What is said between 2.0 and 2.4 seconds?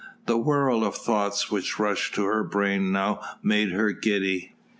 to